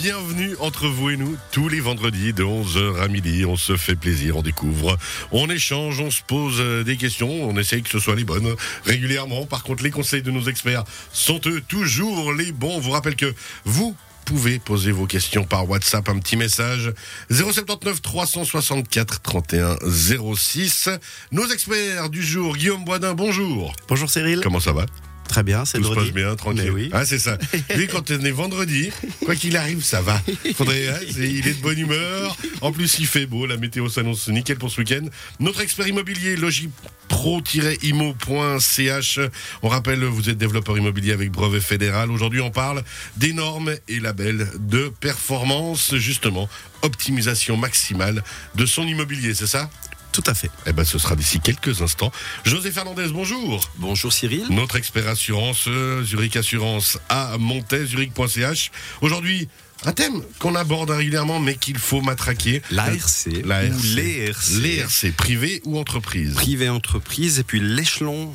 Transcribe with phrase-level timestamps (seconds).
[0.00, 3.44] bienvenue entre vous et nous tous les vendredis de 11h à midi.
[3.44, 4.96] On se fait plaisir, on découvre,
[5.32, 8.54] on échange, on se pose euh, des questions, on essaye que ce soit les bonnes
[8.84, 9.44] régulièrement.
[9.44, 12.76] Par contre, les conseils de nos experts sont eux toujours les bons.
[12.76, 13.34] On vous rappelle que
[13.64, 16.92] vous pouvez poser vos questions par WhatsApp, un petit message
[17.30, 20.90] 079 364 31 06.
[21.32, 23.74] Nos experts du jour, Guillaume Boisdin, bonjour.
[23.88, 24.42] Bonjour Cyril.
[24.44, 24.86] Comment ça va?
[25.28, 26.70] Très bien, c'est Tout se passe bien, tranquille.
[26.72, 26.88] Oui.
[26.92, 27.36] Ah, c'est ça.
[27.76, 28.90] Lui, quand on est vendredi,
[29.24, 30.20] quoi qu'il arrive, ça va.
[30.54, 32.36] Faudrait, hein, c'est- il est de bonne humeur.
[32.62, 33.46] En plus, il fait beau.
[33.46, 35.04] La météo s'annonce nickel pour ce week-end.
[35.38, 39.20] Notre expert immobilier, logipro-imo.ch.
[39.62, 42.10] On rappelle, vous êtes développeur immobilier avec brevet fédéral.
[42.10, 42.82] Aujourd'hui, on parle
[43.16, 45.94] des normes et labels de performance.
[45.96, 46.48] Justement,
[46.82, 48.22] optimisation maximale
[48.54, 49.70] de son immobilier, c'est ça?
[50.18, 50.50] Tout à fait.
[50.66, 52.10] Eh ben, ce sera d'ici quelques instants.
[52.44, 53.60] José Fernandez, bonjour.
[53.76, 54.46] Bonjour Cyril.
[54.50, 58.72] Notre expert assurance, euh, Zurich Assurance à Montaigne, zurich.ch.
[59.00, 59.48] Aujourd'hui,
[59.84, 62.62] un thème qu'on aborde régulièrement, mais qu'il faut matraquer.
[62.72, 63.72] L'ARC L'ARC.
[63.72, 64.54] ou les RC.
[64.60, 68.34] Les RC, privé ou entreprise Privé entreprise et puis l'échelon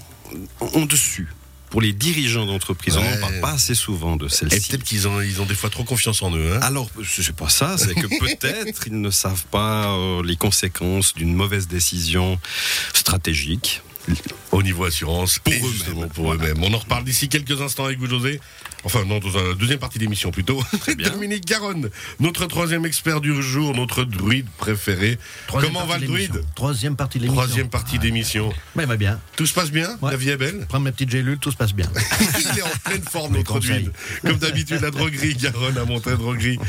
[0.61, 1.27] en dessus.
[1.73, 4.69] Pour les dirigeants d'entreprise, on n'en parle pas assez souvent de Et celle-ci.
[4.69, 6.53] peut-être qu'ils ont, ils ont des fois trop confiance en eux.
[6.53, 11.15] Hein Alors, c'est pas ça, c'est que peut-être ils ne savent pas euh, les conséquences
[11.15, 12.39] d'une mauvaise décision
[12.93, 13.81] stratégique.
[14.51, 15.71] Au niveau assurance, Pour et eux-mêmes.
[15.71, 16.61] justement pour eux-mêmes.
[16.61, 18.39] On en reparle d'ici quelques instants avec vous, José.
[18.83, 20.61] Enfin, non, dans la deuxième partie d'émission plutôt.
[20.97, 21.09] bien.
[21.09, 25.17] Dominique Garonne, notre troisième expert du jour, notre druide préféré.
[25.47, 26.43] Troisième Comment va le druide?
[26.53, 27.41] Troisième partie de l'émission.
[27.41, 28.53] Troisième partie d'émission.
[28.75, 29.19] Ouais, va bien.
[29.37, 29.97] Tout se passe bien?
[30.01, 30.11] Ouais.
[30.11, 30.65] La vie est belle?
[30.67, 31.89] Prends mes petites gélules, tout se passe bien.
[32.53, 33.91] Il est en pleine forme, notre druide.
[34.21, 36.59] Comme d'habitude, la droguerie Garonne à Montagne Droguerie.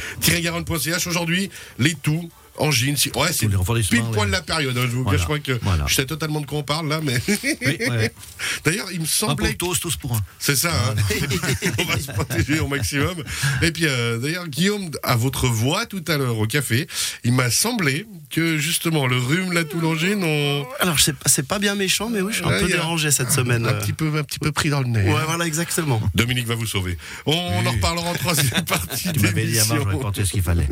[0.43, 2.31] garonne.ch aujourd'hui, les tout.
[2.59, 4.77] Angine, si- ouais, c'est pile poil les- la période.
[4.79, 5.85] hein, je vous Voilà, cache pas que voilà.
[5.89, 8.13] je sais totalement de quoi on parle là, mais Oui, ouais, ouais.
[8.65, 10.20] d'ailleurs, il me Un semblait pour tous, tous pour un.
[10.39, 10.95] c'est ça, hein.
[11.79, 13.15] on va se protéger au maximum.
[13.62, 16.86] Et puis euh, d'ailleurs, Guillaume, à votre voix tout à l'heure au café,
[17.25, 21.75] il m'a semblé que justement le rhume, la toulangine, on Alors, c'est c'est pas bien
[21.75, 23.67] méchant, mais oui, je suis un peu dérangé cette semaine.
[23.67, 25.05] un petit peu, un petit peu pris dans le nez.
[25.08, 26.01] Ouais, voilà, exactement.
[26.14, 26.98] Dominique va vous sauver.
[27.27, 30.11] On, on en reparlera en troisième partie Tu m'avais dit avant, je d'émission.
[30.11, 30.69] vais ce qu'il fallait.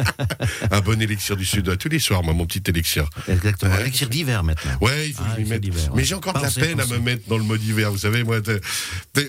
[0.70, 3.08] Un bon élixir du Sud, tous les soirs, moi, mon petit élixir.
[3.28, 3.74] Exactement.
[3.74, 3.82] Ouais.
[3.82, 4.72] Élixir d'hiver maintenant.
[4.80, 5.90] Ouais, il faut Ah, que je m'y élixir mette.
[5.90, 5.96] ouais.
[5.96, 7.98] Mais j'ai encore de la Pensez, peine à me mettre dans le mode hiver, vous
[7.98, 8.38] savez, moi.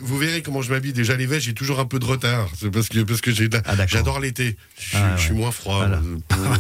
[0.02, 0.94] Vous verrez comment je m'habille.
[0.94, 2.50] Déjà l'hiver, j'ai toujours un peu de retard.
[2.59, 4.57] C'est parce que, parce que j'ai Ah, j'adore l'été.
[4.79, 5.38] Je, suis- Ah, je suis ouais.
[5.38, 5.78] moins froid.
[5.78, 6.01] Voilà.
[6.34, 6.57] Euh,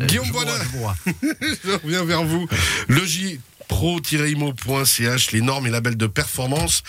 [0.06, 0.96] Guillaume, Je vois, voilà.
[1.64, 2.46] je reviens vers vous.
[2.88, 6.82] Logipro-imo.ch, les normes et labels de performance,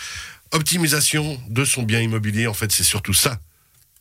[0.52, 2.46] optimisation de son bien immobilier.
[2.46, 3.40] En fait, c'est surtout ça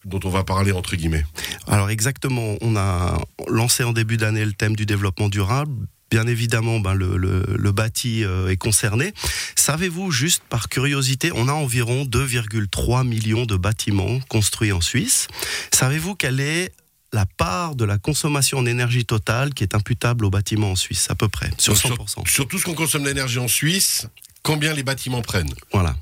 [0.05, 1.25] dont on va parler entre guillemets.
[1.67, 3.19] Alors, exactement, on a
[3.49, 5.73] lancé en début d'année le thème du développement durable.
[6.09, 9.13] Bien évidemment, ben, le, le, le bâti euh, est concerné.
[9.55, 15.27] Savez-vous, juste par curiosité, on a environ 2,3 millions de bâtiments construits en Suisse.
[15.73, 16.71] Savez-vous quelle est
[17.13, 21.07] la part de la consommation en énergie totale qui est imputable aux bâtiments en Suisse,
[21.09, 22.27] à peu près, sur Donc, 100%.
[22.29, 24.07] sur tout ce qu'on consomme d'énergie en Suisse,
[24.43, 25.53] combien les bâtiments prennent?
[25.73, 25.95] Voilà.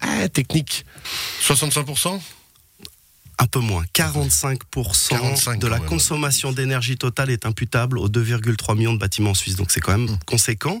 [0.00, 0.84] Ah, technique.
[1.42, 2.20] 65%
[3.38, 3.84] Un peu moins.
[3.94, 5.88] 45%, 45 de la même.
[5.88, 9.56] consommation d'énergie totale est imputable aux 2,3 millions de bâtiments en Suisse.
[9.56, 10.18] Donc c'est quand même Mmh.
[10.26, 10.80] conséquent.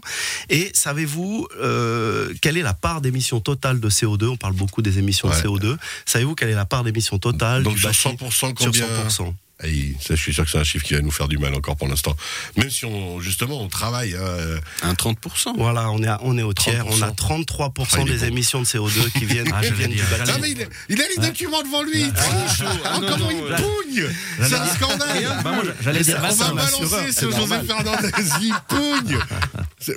[0.50, 4.98] Et savez-vous euh, quelle est la part d'émissions totales de CO2 On parle beaucoup des
[4.98, 5.36] émissions Ouais.
[5.42, 5.76] de CO2.
[6.06, 9.34] Savez-vous quelle est la part d'émissions totales Donc du sur bâti 100%, sur combien 100%
[9.62, 11.54] Aïe, ça, je suis sûr que c'est un chiffre qui va nous faire du mal
[11.54, 12.16] encore pour l'instant.
[12.56, 14.14] Même si on, justement, on travaille.
[14.14, 15.54] hein, euh, Un 30%.
[15.56, 16.84] Voilà, on est, à- on est au tiers.
[16.84, 16.98] 30%.
[16.98, 18.24] On a 33% Ah, des bon.
[18.26, 20.32] émissions de CO2 qui viennent, Ah, qui j'allais viennent du dire, bâti.
[20.34, 22.62] Ah, mais il, il a les documents devant lui, il triche.
[22.84, 23.56] Ah, Oh, non, comment non, il ouais.
[23.56, 24.08] pougne
[24.42, 27.66] C'est un scandale Bah, moi, j'allais dire, On bah, va balancer assureur, ce José.
[27.66, 28.08] Fernandez,
[28.42, 29.18] il pougne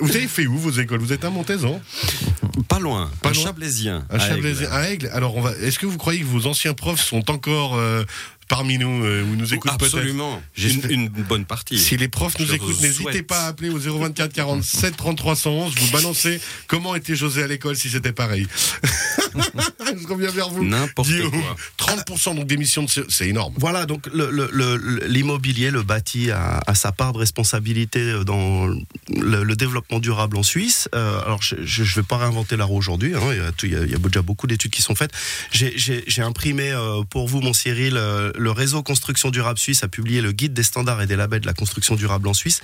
[0.00, 1.00] Vous avez fait où vos écoles?
[1.00, 1.80] Vous êtes un Montaisan?
[2.68, 3.10] Pas loin.
[3.22, 3.42] Pas un loin?
[3.44, 4.06] Chablaisien.
[4.10, 4.72] Un à Chablaisien, Aigle.
[4.76, 5.10] à Aigle.
[5.12, 5.52] Alors, on va.
[5.58, 8.04] Est-ce que vous croyez que vos anciens profs sont encore euh,
[8.48, 10.42] parmi nous euh, ou nous écoutent peut-être Absolument.
[10.56, 11.78] Une, J'espère- une bonne partie.
[11.78, 15.74] Si les profs nous écoutent, n'hésitez pas à appeler au 024 47 33 111.
[15.78, 18.46] Vous balancez comment était José à l'école si c'était pareil.
[20.00, 20.64] Je reviens vers vous.
[20.64, 21.56] N'importe quoi.
[21.78, 23.54] 30% donc d'émissions de CO2, c'est énorme.
[23.58, 28.66] Voilà, donc le- le- le- l'immobilier, le, bâti a, a sa part de responsabilité dans
[28.66, 30.88] le, le développement durable en Suisse.
[30.94, 33.20] Euh, alors, je ne vais pas réinventer la roue aujourd'hui, hein,
[33.62, 35.12] il, y a il y déjà beaucoup d'études qui sont faites.
[35.50, 39.82] J'ai- J'ai j'ai imprimé euh, pour vous, mon Cyril, euh, le réseau Construction Durable Suisse
[39.82, 42.60] a publié le guide des standards et des labels de la construction durable en Suisse.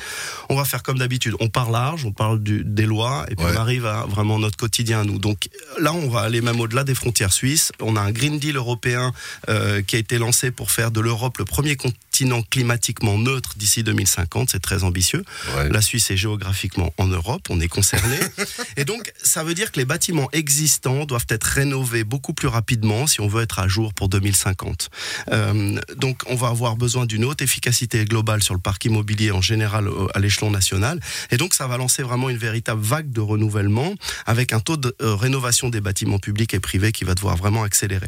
[0.49, 3.44] On va faire comme d'habitude, on part large, on parle du- des lois, et puis
[3.44, 3.53] Ouais.
[3.55, 5.19] on arrive à vraiment notre quotidien à nous.
[5.19, 5.49] Donc
[5.81, 7.73] là, on va aller même au-delà des frontières suisses.
[7.81, 9.12] On a un Green Deal européen
[9.49, 13.55] euh, qui a été lancé pour faire de l'Europe le premier continent continent climatiquement neutre
[13.56, 14.50] d'ici 2050.
[14.52, 15.25] C'est très ambitieux.
[15.56, 15.69] Ouais.
[15.69, 18.16] La Suisse est géographiquement en Europe, on est concerné.
[18.76, 23.08] et donc, ça veut dire que les bâtiments existants doivent être rénovés beaucoup plus rapidement
[23.08, 24.90] si on veut être à jour pour 2050.
[25.32, 29.43] Euh, donc, on va avoir besoin d'une haute efficacité globale sur le parc immobilier en
[29.43, 31.00] général euh, à l'échelon national.
[31.32, 33.93] Et donc, ça va lancer vraiment une véritable vague de renouvellement
[34.25, 37.64] avec un taux de euh, rénovation des bâtiments publics et privés qui va devoir vraiment
[37.64, 38.06] accélérer.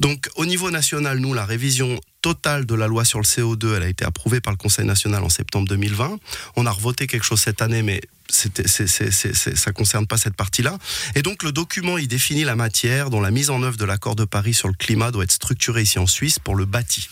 [0.00, 3.84] Donc, au niveau national, nous, la révision totale de la loi sur le CO2, elle
[3.84, 6.18] a été approuvée par le Conseil national en septembre 2020.
[6.56, 10.78] On a revoté quelque chose cette année, mais ça concerne pas cette partie-là.
[11.14, 14.16] Et donc le document, il définit la matière dont la mise en œuvre de l'accord
[14.16, 17.08] de Paris sur le climat doit être structurée ici en Suisse pour le bâti.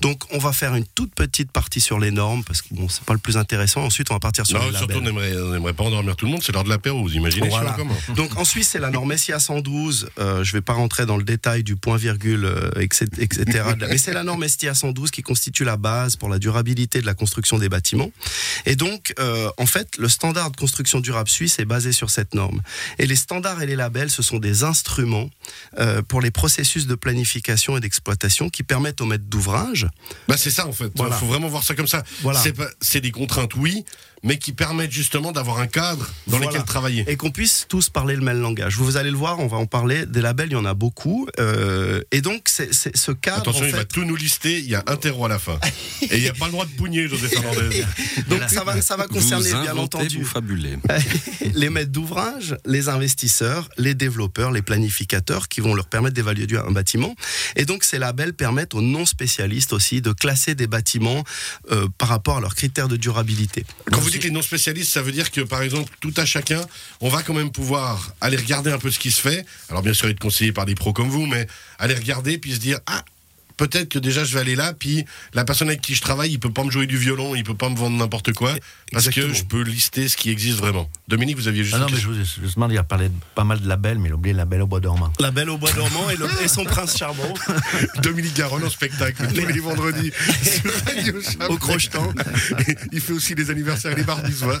[0.00, 3.04] Donc on va faire une toute petite partie sur les normes parce que bon, c'est
[3.04, 3.82] pas le plus intéressant.
[3.82, 6.42] Ensuite, on va partir sur Non, les surtout, on n'aimerait pas endormir tout le monde,
[6.42, 7.76] c'est l'heure de l'apéro, vous imaginez Voilà.
[8.14, 10.10] Donc en Suisse, c'est la norme SIA 112.
[10.18, 13.06] Euh, je vais pas rentrer dans le détail du point virgule, euh, etc.
[13.18, 13.64] etc.
[13.88, 17.14] Mais c'est la norme SIA 112 qui constitue la base pour la durabilité de la
[17.14, 18.10] construction des bâtiments.
[18.66, 22.34] Et donc, euh, en fait, le standard de construction durable suisse est basé sur cette
[22.34, 22.62] norme.
[22.98, 25.28] Et les standards et les labels, ce sont des instruments
[25.78, 29.88] euh, pour les processus de planification et d'exploitation qui permettent aux maîtres d'ouvrage
[30.28, 30.86] Bah c'est ça en fait.
[30.86, 31.16] Il Voilà.
[31.16, 32.04] faut vraiment voir ça comme ça.
[32.20, 32.38] Voilà.
[32.40, 33.84] C'est pas- C'est des contraintes, oui,
[34.22, 36.46] mais qui permettent justement d'avoir un cadre dans Voilà.
[36.52, 37.04] lequel travailler.
[37.08, 38.76] et qu'on puisse tous parler le même langage.
[38.76, 40.06] Vous allez le voir, on va en parler.
[40.06, 41.26] Des labels, il y en a beaucoup.
[41.40, 43.38] Euh, et donc, c'est c'est ce cadre.
[43.38, 44.58] Attention, en il va fait, tout nous lister.
[44.58, 45.58] Il y a un terreau à la fin.
[46.02, 47.84] Et il n'y a pas le droit de pougner, José Fernandez.
[48.28, 50.24] donc ça va, ça va concerner vous bien entendu vous
[51.54, 56.70] les maîtres d'ouvrage, les investisseurs, les développeurs, les planificateurs qui vont leur permettre d'évaluer un
[56.70, 57.14] bâtiment.
[57.56, 61.24] Et donc ces labels permettent aux non spécialistes aussi de classer des bâtiments
[61.70, 63.64] euh, par rapport à leurs critères de durabilité.
[63.90, 66.60] Quand vous dites les non spécialistes, ça veut dire que par exemple, tout à chacun,
[67.00, 69.44] on va quand même pouvoir aller regarder un peu ce qui se fait.
[69.68, 71.46] Alors bien sûr, être conseillé par des pros comme vous, mais
[71.78, 73.04] aller regarder puis se dire ah.
[73.62, 75.04] Peut-être que déjà je vais aller là, puis
[75.34, 77.54] la personne avec qui je travaille, il peut pas me jouer du violon, il peut
[77.54, 78.54] pas me vendre n'importe quoi,
[78.90, 79.28] parce Exactement.
[79.32, 80.90] que je peux lister ce qui existe vraiment.
[81.06, 83.44] Dominique, vous aviez juste Ah non, mais je vous justement, il a parlé de pas
[83.44, 85.12] mal de labels, mais il a oublié le label au bois dormant.
[85.20, 87.32] La belle au bois dormant et, le- et son prince charmant
[88.02, 90.10] Dominique Garonne en spectacle tous les vendredis
[90.42, 91.46] sur Radio Chablais.
[91.48, 92.12] au crochetant.
[92.92, 94.60] Il fait aussi les anniversaires et les barbisois.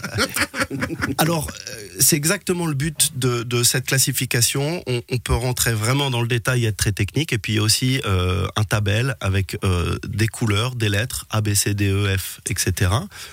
[1.18, 4.82] Alors, euh, c'est exactement le but de, de cette classification.
[4.86, 7.32] On, on peut rentrer vraiment dans le détail et être très technique.
[7.32, 11.26] Et puis, il y a aussi euh, un tabel avec euh, des couleurs, des lettres,
[11.30, 12.90] A, B, C, D, E, F, etc.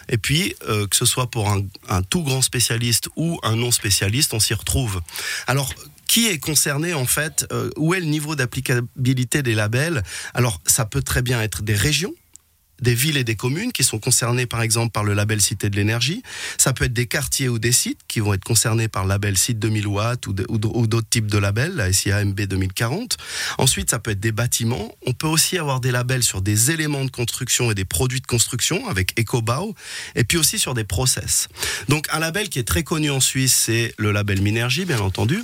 [0.07, 4.33] Et puis, euh, que ce soit pour un, tout grand spécialiste ou un non spécialiste,
[4.33, 5.01] on s'y retrouve.
[5.47, 5.73] Alors,
[6.07, 10.03] qui est concerné en fait euh, Où est le niveau d'applicabilité des labels?
[10.33, 12.13] Alors, ça peut très bien être des régions
[12.81, 15.75] des villes et des communes qui sont concernées par exemple par le label Cité de
[15.75, 16.23] l'énergie.
[16.57, 19.37] Ça peut être des quartiers ou des sites qui vont être concernés par le label
[19.37, 23.17] Site 2000 watts ou d'autres types de labels, la SIA MB 2040.
[23.57, 24.93] Ensuite, ça peut être des bâtiments.
[25.05, 28.27] On peut aussi avoir des labels sur des éléments de construction et des produits de
[28.27, 29.75] construction avec EcoBau
[30.15, 31.47] et puis aussi sur des process.
[31.87, 35.43] Donc un label qui est très connu en Suisse, c'est le label Minergie, bien entendu,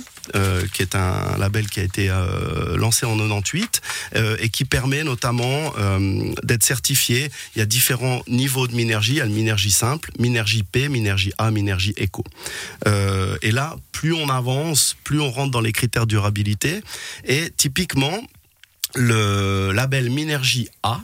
[0.72, 3.80] qui est un label qui a été euh, lancé en 98
[4.14, 7.30] euh, et qui permet notamment euh, d'être certifié.
[7.54, 9.12] Il y a différents niveaux de Minergie.
[9.12, 11.94] Il y a le Minergie simple, Minergie P, Minergie A, Minergie.
[12.86, 16.80] Euh, et là, plus on avance, plus on rentre dans les critères durabilité.
[17.24, 18.22] Et typiquement,
[18.94, 21.00] le label Minergie A,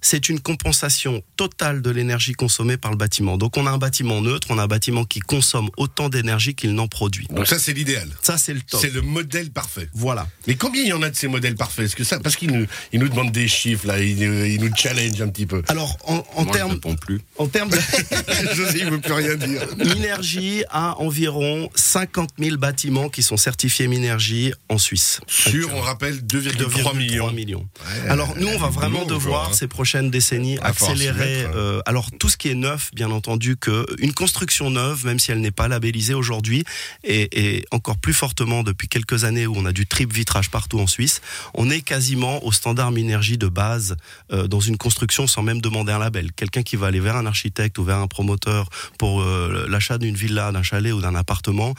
[0.00, 3.36] c'est une compensation totale de l'énergie consommée par le bâtiment.
[3.36, 6.74] Donc on a un bâtiment neutre, on a un bâtiment qui consomme autant d'énergie qu'il
[6.74, 7.26] n'en produit.
[7.30, 8.08] Donc ça, c'est l'idéal.
[8.22, 8.80] Ça, c'est le top.
[8.80, 9.88] C'est le modèle parfait.
[9.94, 10.26] Voilà.
[10.46, 11.86] Mais combien il y en a de ces modèles parfaits?
[11.86, 14.60] Est-ce que ça, parce qu'ils nous, ils nous demandent des chiffres là, ils, nous- ils
[14.60, 15.62] nous challenge un petit peu.
[15.68, 17.20] Alors, en, en termes réponds plus.
[17.38, 17.76] en termes de...
[18.54, 19.62] José, il veut plus rien dire.
[19.78, 25.20] Minergie a environ 50 000 bâtiments qui sont certifiés Minergie en Suisse.
[25.26, 27.30] Sur, on rappelle, 2,3 millions.
[27.30, 29.54] 2,3 Ouais, Alors nous, on va vraiment devoir hein.
[29.70, 31.44] Prochaines décennies À accélérer.
[31.44, 35.18] mettre, euh, alors tout ce qui est neuf, bien entendu, que une construction neuve, même
[35.18, 36.64] si elle n'est pas labellisée aujourd'hui,
[37.04, 40.78] et, et encore plus fortement depuis quelques années où on a du triple vitrage partout
[40.78, 41.22] en Suisse,
[41.54, 43.96] on est quasiment au standard Minergie de base
[44.32, 46.32] euh, dans une construction sans même demander un label.
[46.32, 50.16] Quelqu'un qui va aller vers un architecte ou vers un promoteur pour euh, l'achat d'une
[50.16, 51.74] villa, d'un chalet ou d'un appartement.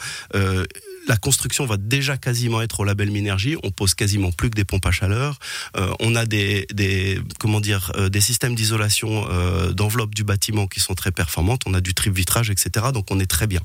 [1.06, 3.56] La construction va déjà quasiment être au label Minergie.
[3.62, 5.38] On pose quasiment plus que des pompes à chaleur.
[5.76, 10.66] Euh, on a des, des comment dire euh, des systèmes d'isolation euh, d'enveloppe du bâtiment
[10.66, 11.62] qui sont très performantes.
[11.66, 12.86] On a du triple vitrage, etc.
[12.92, 13.60] Donc on est très bien.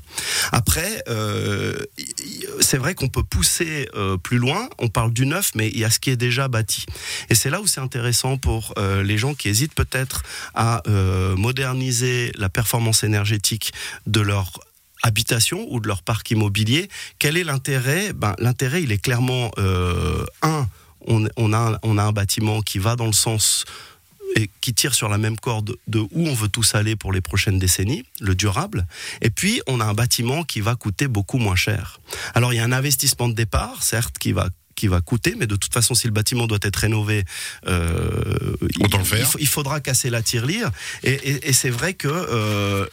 [0.52, 1.76] Après, euh,
[2.60, 4.68] c'est vrai qu'on peut pousser euh, plus loin.
[4.78, 6.84] On parle du neuf, mais il y a ce qui est déjà bâti.
[7.30, 10.22] Et c'est là où c'est intéressant pour les gens qui hésitent peut-être
[10.54, 10.82] à
[11.36, 13.72] moderniser la performance énergétique
[14.06, 14.60] de leur
[15.02, 16.88] habitation ou de leur parc immobilier.
[17.18, 18.12] Quel est l'intérêt?
[18.12, 20.66] Ben, L'intérêt, il est clairement, euh, un,
[21.06, 23.64] on, on, a, on a un bâtiment qui va dans le sens
[24.36, 27.20] et qui tire sur la même corde de où on veut tous aller pour les
[27.20, 28.86] prochaines décennies, le durable.
[29.22, 32.00] Et puis, on a un bâtiment qui va coûter beaucoup moins cher.
[32.34, 34.48] Alors, il y a un investissement de départ, certes, qui va
[34.78, 37.24] qui va coûter, mais de toute façon, si le bâtiment doit être rénové,
[37.66, 39.18] euh, il, le faire.
[39.18, 40.70] il faut- il faudra casser la tirelire.
[41.02, 42.86] Et, et- et c'est vrai que euh,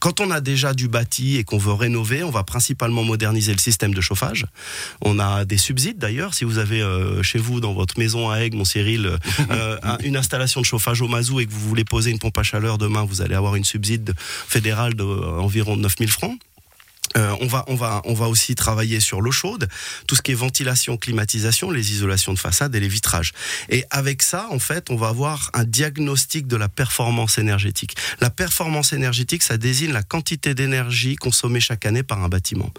[0.00, 3.58] quand on a déjà du bâti et qu'on veut rénover, on va principalement moderniser le
[3.58, 4.46] système de chauffage.
[5.02, 6.34] On a des subsides d'ailleurs.
[6.34, 9.06] Si vous avez euh, chez vous, dans votre maison à Aigues, mon Cyril,
[9.50, 12.38] euh, un- une installation de chauffage au mazout et que vous voulez poser une pompe
[12.38, 14.14] à chaleur demain, vous allez avoir une subside
[14.48, 16.38] fédérale d'environ 9000 francs.
[17.16, 19.68] Euh, on va, on va, on va aussi travailler sur l'eau chaude,
[20.06, 23.32] tout ce qui est ventilation, climatisation, les isolations de façade et les vitrages.
[23.68, 27.96] Et avec ça, en fait, on va avoir un diagnostic de la performance énergétique.
[28.20, 32.72] La performance énergétique, ça désigne la quantité d'énergie consommée chaque année par un bâtiment.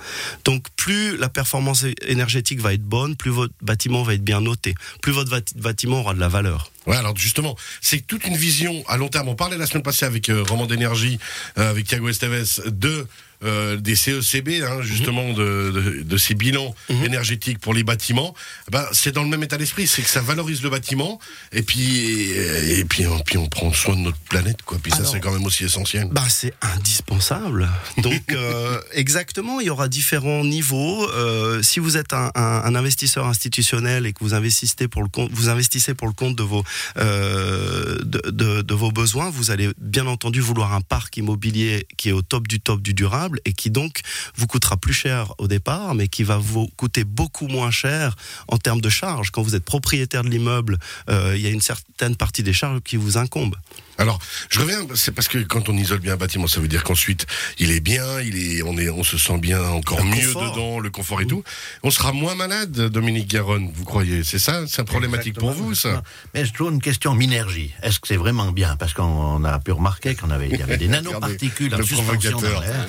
[0.44, 4.76] Donc, plus la performance énergétique va être bonne, plus votre bâtiment va être bien noté,
[5.02, 6.72] plus votre bâti- bâtiment aura de la valeur.
[6.86, 9.28] Ouais, alors justement, c'est toute une vision à long terme.
[9.30, 11.18] On parlait la semaine passée avec euh, Roman d'énergie,
[11.58, 13.08] euh, avec Thiago Esteves, de
[13.46, 18.34] euh, des CECB, hein, justement, de, de, de ces bilans énergétiques pour les bâtiments.
[18.72, 21.20] Ben, c'est dans le même état d'esprit, c'est que ça valorise le bâtiment,
[21.52, 24.78] et puis et puis, on- puis on prend soin de notre planète, quoi.
[24.82, 26.08] Puis ça, c'est quand même aussi essentiel.
[26.12, 27.70] Bah, c'est indispensable.
[27.98, 31.10] Donc, euh, exactement, il y aura différents niveaux.
[31.12, 35.10] Euh, si vous êtes un, un- un investisseur institutionnel et que vous investissez pour le
[35.10, 36.64] compte, vous investissez pour le compte de vos
[36.96, 42.12] de, de- de vos besoins, vous allez bien entendu vouloir un parc immobilier qui est
[42.12, 44.02] au top du top du durable et qui donc
[44.36, 48.16] vous coûtera plus cher au départ, mais qui va vous coûter beaucoup moins cher
[48.48, 49.32] en termes de charges.
[49.32, 50.78] Quand vous êtes propriétaire de l'immeuble,
[51.10, 53.56] euh, il y a une certaine partie des charges qui vous incombent.
[53.98, 56.84] Alors, je reviens, c'est parce que quand on isole bien un bâtiment, ça veut dire
[56.84, 57.26] qu'ensuite,
[57.60, 60.52] il est bien, il est, on est, on se sent bien encore Le mieux confort.
[60.52, 61.44] dedans, le confort et tout.
[61.84, 64.24] On sera moins malade, Dominique Garonne, vous croyez?
[64.24, 64.64] C'est ça?
[64.68, 66.04] C'est problématique pour vous, ça?
[66.34, 67.74] Mais je trouve une question minergie.
[67.84, 68.76] Est-ce que c'est vraiment bien?
[68.76, 72.60] Parce qu'on a pu remarquer qu'on avait, il y avait des nanoparticules en suspension dans
[72.60, 72.88] l'air,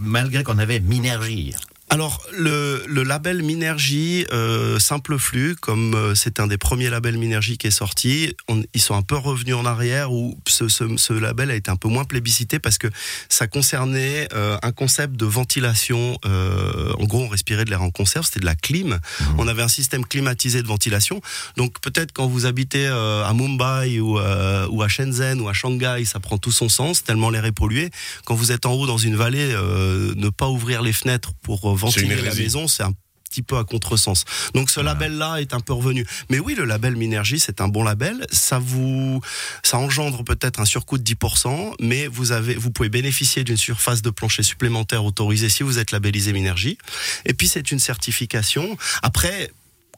[0.00, 1.54] malgré qu'on avait minergie.
[1.96, 7.16] Alors, le, le label Minergie euh, Simple Flux, comme euh, c'est un des premiers labels
[7.16, 10.98] Minergie qui est sorti, on- ils sont un peu revenus en arrière où ce, ce-
[10.98, 12.88] ce label a été un peu moins plébiscité parce que
[13.30, 16.18] ça concernait euh, un concept de ventilation.
[16.26, 18.98] en gros, on respirait de l'air en conserve, c'était de la clim.
[19.38, 21.22] On avait un système climatisé de ventilation.
[21.56, 26.20] Donc, peut-être quand vous habitez à Mumbai ou, ou à Shenzhen ou à Shanghai, ça
[26.20, 27.90] prend tout son sens, tellement l'air est pollué.
[28.26, 32.16] Quand vous êtes en haut dans une vallée, ne pas ouvrir les fenêtres pour ventiler
[32.22, 32.92] la maison, c'est un
[33.28, 34.24] petit peu à contresens.
[34.54, 36.06] Donc ce label-là est un peu revenu.
[36.30, 38.26] Mais oui, le label Minergie, c'est un bon label.
[38.30, 39.20] Ça vous,
[39.62, 44.02] ça engendre peut-être un surcoût de 10%, mais vous avez, vous pouvez bénéficier d'une surface
[44.02, 46.78] de plancher supplémentaire autorisée si vous êtes labellisé Minergie.
[47.24, 48.76] Et puis c'est une certification.
[49.02, 49.50] Après,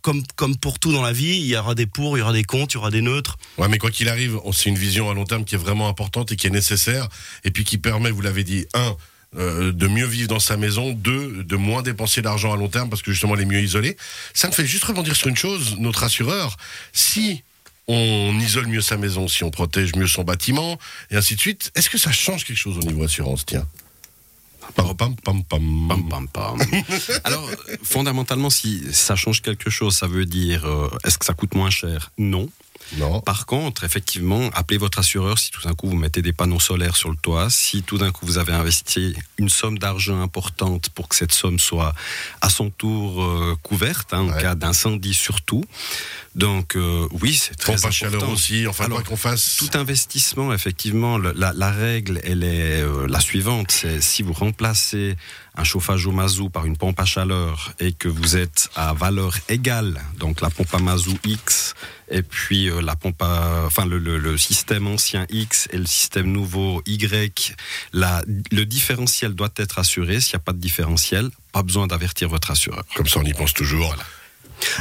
[0.03, 2.33] comme, comme pour tout dans la vie, il y aura des pour, il y aura
[2.33, 3.37] des contre, il y aura des neutres.
[3.59, 6.33] Ouais, mais quoi qu'il arrive, c'est une vision à long terme qui est vraiment importante
[6.33, 7.09] et qui est nécessaire,
[7.45, 8.97] et puis qui permet, vous l'avez dit, un,
[9.37, 12.89] euh, de mieux vivre dans sa maison, deux, de moins dépenser d'argent à long terme
[12.89, 13.97] parce que justement elle est mieux isolée.
[14.33, 16.57] Ça me fait juste rebondir sur une chose, notre assureur,
[16.93, 17.43] si
[17.89, 20.79] on isole mieux sa maison, si on protège mieux son bâtiment,
[21.11, 23.67] et ainsi de suite, est-ce que ça change quelque chose au niveau assurance, tiens?
[24.75, 25.89] Pam, pam, pam, pam.
[25.89, 26.59] Pam, pam, pam.
[27.25, 27.51] Alors,
[27.83, 31.71] fondamentalement, si ça change quelque chose, ça veut dire euh, est-ce que ça coûte moins
[31.71, 32.13] cher?
[32.19, 32.51] Non.
[32.97, 33.21] Non.
[33.21, 36.97] Par contre, effectivement, appelez votre assureur si tout d'un coup vous mettez des panneaux solaires
[36.97, 41.09] sur le toit, si tout d'un coup vous avez investi une somme d'argent importante pour
[41.09, 41.95] que cette somme soit
[42.41, 44.41] à son tour euh, couverte, hein, en Ouais.
[44.43, 45.65] cas d'incendie surtout.
[46.35, 47.93] Donc euh, oui, c'est très Pompe important.
[47.93, 49.57] chaleur aussi, enfin Alors, qu'on fasse.
[49.59, 53.71] Tout investissement, effectivement, la règle, elle est euh, la suivante.
[53.71, 55.17] C'est si vous remplacez
[55.59, 59.35] un chauffage au mazout par une pompe à chaleur et que vous êtes à valeur
[59.49, 61.75] égale, donc la pompe à mazout X
[62.11, 65.87] et puis euh, la pompe à, enfin le, le- le système ancien X et le
[65.87, 67.55] système nouveau Y,
[67.93, 68.23] la-
[68.53, 70.21] le différentiel doit être assuré.
[70.21, 72.85] S'il n'y a pas de différentiel, pas besoin d'avertir votre assureur.
[72.95, 73.95] Comme ça, on y pense toujours.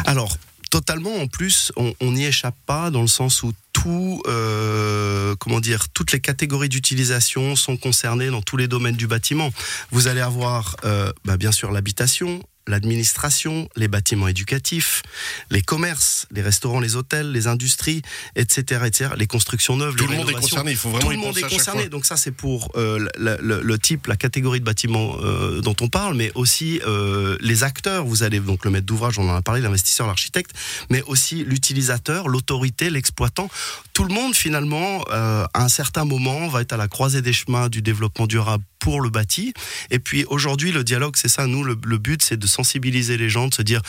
[0.05, 0.37] Alors,
[0.69, 5.89] totalement, en plus, on n'y échappe pas dans le sens où tout, euh, comment dire,
[5.89, 9.51] toutes les catégories d'utilisation sont concernées dans tous les domaines du bâtiment.
[9.91, 15.01] Vous allez avoir, euh, bah, bien sûr, l'habitation, l'administration, les bâtiments éducatifs,
[15.49, 18.01] les commerces, les restaurants, les hôtels, les industries,
[18.35, 21.11] etc., etc., les constructions neuves, Tout les le monde est concerné, il faut vraiment Tout
[21.11, 21.89] le monde est concerné.
[21.89, 25.75] Donc ça, c'est pour euh, le, le- le type, la catégorie de bâtiments euh, dont
[25.81, 28.05] on parle, mais aussi euh, les acteurs.
[28.05, 30.51] Vous allez donc le maître d'ouvrage, on en a parlé, l'investisseur, l'architecte,
[30.89, 33.49] mais aussi l'utilisateur, l'autorité, l'exploitant.
[33.93, 37.33] Tout le monde, finalement, euh, à un certain moment, va être à la croisée des
[37.33, 39.53] chemins du développement durable pour le bâti.
[39.91, 41.47] Et puis aujourd'hui, le dialogue, c'est ça.
[41.47, 43.81] Nous, le, le but, c'est de sensibiliser les gens, de se dire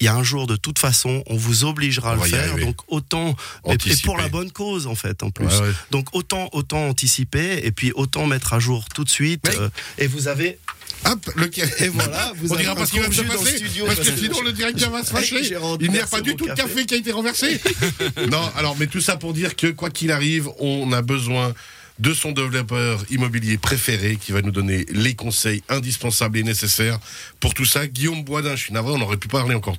[0.00, 2.56] il y a un jour de toute façon, on vous obligera à le faire.
[2.56, 3.36] Donc autant
[3.70, 5.46] et- pour la bonne cause en fait en plus.
[5.46, 5.72] Ouais, ouais.
[5.92, 9.44] Donc autant autant anticiper et puis autant mettre à jour tout de suite.
[9.48, 10.58] Mais- euh, et vous avez
[11.04, 11.50] Hop, le
[11.82, 14.06] et voilà, vous On dira un pas ce qui va se passer, studio parce que
[14.06, 15.40] parce sinon le directeur va se fâcher.
[15.80, 17.60] Il n'y a pas du tout de café qui a été renversé.
[18.30, 21.54] non, alors, mais tout ça pour dire que quoi qu'il arrive, on a besoin
[22.02, 26.98] de son développeur immobilier préféré qui va nous donner les conseils indispensables et nécessaires
[27.38, 27.86] pour tout ça.
[27.86, 29.76] Guillaume Boisdin, je suis navré, on aurait pu parler encore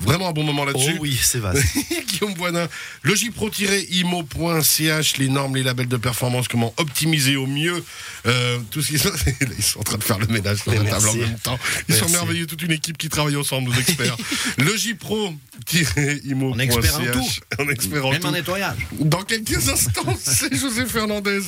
[0.00, 0.96] vraiment un bon moment Oh là-dessus.
[1.00, 1.62] oui, c'est vaste.
[2.08, 2.68] Guillaume Boisdin,
[3.02, 7.82] logipro-imo.ch, les normes, les labels de performance, comment optimiser au mieux
[8.26, 9.08] euh, tout ce qui se
[9.58, 11.58] Ils sont en train de faire le ménage sur la table en même temps.
[11.88, 12.16] Ils sont Merci.
[12.16, 14.16] merveilleux, toute une équipe qui travaille ensemble, nos experts.
[14.58, 16.32] logipro-imo.ch.
[16.42, 17.28] On expert en tout.
[17.58, 18.26] On expert en Même tout.
[18.28, 18.76] en nettoyage.
[19.00, 21.40] Dans quelques instants, c'est José Fernandez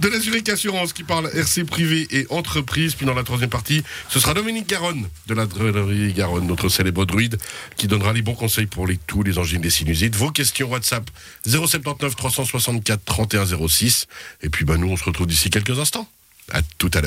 [0.00, 2.94] de la Zurich Assurance qui parle RC privé et entreprise.
[2.94, 7.04] Puis dans la troisième partie, ce sera Dominique Garonne de la droguerie Garonne, notre célèbre
[7.04, 7.38] druide,
[7.76, 10.16] qui donnera les bons conseils pour les, tous les angines des sinusites.
[10.16, 11.10] Vos questions WhatsApp
[11.46, 14.06] 079 364 31 06.
[14.42, 16.08] Et puis bah, nous, on se retrouve d'ici quelques instants.
[16.50, 17.00] À tout à l'heure.